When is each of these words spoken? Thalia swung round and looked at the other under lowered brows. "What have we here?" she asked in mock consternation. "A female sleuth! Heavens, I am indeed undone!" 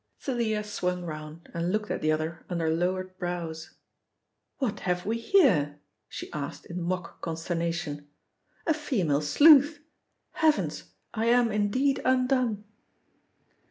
Thalia 0.17 0.63
swung 0.63 1.05
round 1.05 1.47
and 1.53 1.71
looked 1.71 1.91
at 1.91 2.01
the 2.01 2.11
other 2.11 2.43
under 2.49 2.71
lowered 2.71 3.15
brows. 3.19 3.75
"What 4.57 4.79
have 4.79 5.05
we 5.05 5.19
here?" 5.19 5.79
she 6.09 6.33
asked 6.33 6.65
in 6.65 6.81
mock 6.81 7.21
consternation. 7.21 8.07
"A 8.65 8.73
female 8.73 9.21
sleuth! 9.21 9.77
Heavens, 10.31 10.85
I 11.13 11.25
am 11.27 11.51
indeed 11.51 12.01
undone!" 12.03 12.63